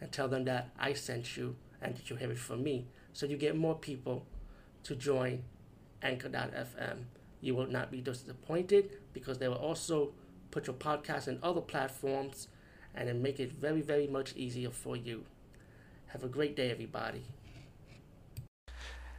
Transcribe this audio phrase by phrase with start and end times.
[0.00, 2.86] and tell them that I sent you and that you have it from me.
[3.12, 4.26] So you get more people
[4.84, 5.44] to join
[6.02, 7.04] Anchor.fm.
[7.40, 10.12] You will not be disappointed because they will also
[10.50, 12.48] put your podcast in other platforms
[12.94, 15.24] and then make it very, very much easier for you.
[16.08, 17.24] Have a great day, everybody.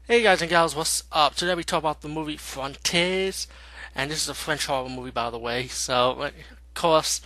[0.07, 1.33] Hey guys and gals, what's up?
[1.35, 3.47] Today we talk about the movie Frontiers,
[3.95, 5.67] and this is a French horror movie, by the way.
[5.67, 6.33] So, of
[6.75, 7.21] course,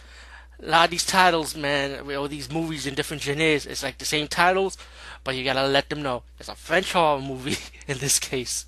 [0.62, 4.06] a lot of these titles, man, all these movies in different genres, it's like the
[4.06, 4.78] same titles,
[5.24, 8.66] but you gotta let them know it's a French horror movie in this case,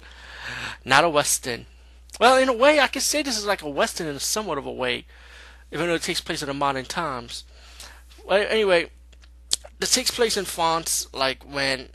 [0.85, 1.65] not a western.
[2.19, 4.65] Well, in a way, I can say this is like a western in somewhat of
[4.65, 5.05] a way,
[5.71, 7.43] even though it takes place in the modern times.
[8.25, 8.89] Well, anyway,
[9.79, 11.89] it takes place in France, like when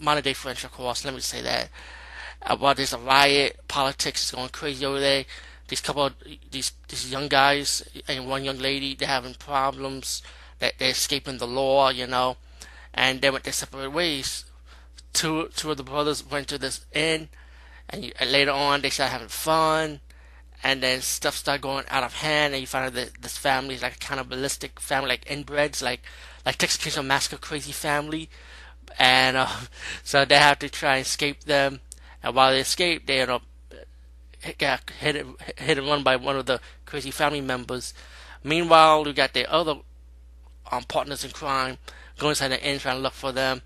[0.00, 1.04] modern day French, of course.
[1.04, 1.70] Let me say that.
[2.42, 5.24] Uh, while there's a riot, politics is going crazy over there
[5.68, 6.14] these couple of,
[6.50, 10.22] these these young guys and one young lady they're having problems
[10.58, 12.36] that they're escaping the law you know.
[12.94, 14.44] And they went their separate ways.
[15.12, 17.28] Two two of the brothers went to this inn
[17.88, 20.00] and, and later on they started having fun.
[20.62, 23.74] And then stuff started going out of hand and you find out that this family
[23.74, 26.00] is like a cannibalistic family like inbreds like
[26.44, 28.30] like Texas Chainsaw Massacre crazy family.
[28.98, 29.48] And uh,
[30.02, 31.80] so they have to try and escape them.
[32.22, 33.42] And while they escape they end up
[34.52, 35.24] got hit,
[35.56, 37.94] hit and run by one of the crazy family members.
[38.42, 39.76] Meanwhile, we got the other
[40.70, 41.78] um, partners in crime
[42.18, 43.62] going inside the inn trying to look for them.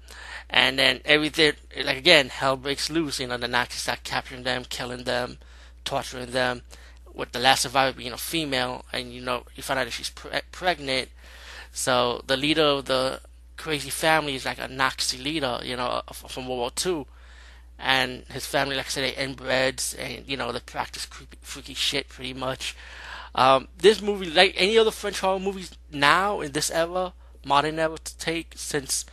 [0.48, 1.52] And then everything,
[1.84, 3.20] like again, hell breaks loose.
[3.20, 5.38] You know, the Nazis start capturing them, killing them,
[5.84, 6.62] torturing them.
[7.12, 10.10] With the last survivor being a female, and you know, you find out that she's
[10.10, 11.10] pre- pregnant.
[11.72, 13.20] So the leader of the
[13.56, 17.06] crazy family is like a Nazi leader, you know, from World War II
[17.82, 21.74] and his family, like I said, they inbreds and you know they practice creepy, freaky
[21.74, 22.76] shit pretty much.
[23.34, 27.12] Um, this movie, like any other French horror movies now in this era,
[27.44, 29.06] modern era to take since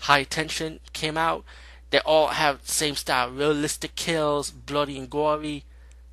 [0.00, 1.44] High Tension came out,
[1.90, 5.64] they all have same style: realistic kills, bloody and gory,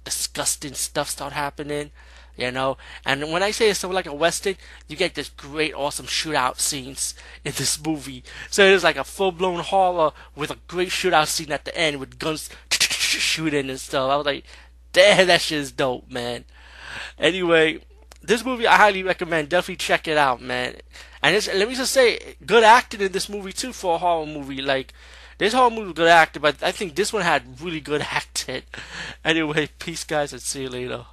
[0.04, 1.92] disgusting stuff start happening
[2.40, 2.78] you know.
[3.06, 4.56] And when I say it's something like a western,
[4.88, 7.14] you get this great, awesome shootout scenes
[7.44, 8.24] in this movie.
[8.50, 12.00] So it's like a full blown horror with a great shootout scene at the end
[12.00, 14.10] with guns shooting and stuff.
[14.10, 14.46] I was like,
[14.94, 16.46] damn, that shit is dope, man.
[17.18, 17.80] Anyway,
[18.22, 19.50] this movie I highly recommend.
[19.50, 20.76] Definitely check it out, man.
[21.22, 24.62] And let me just say, good acting in this movie too for a horror movie.
[24.62, 24.94] Like
[25.38, 28.64] this horror movie was good acting, but I think this one had really good acting.
[29.24, 31.06] Anyway, peace, guys, and see you later.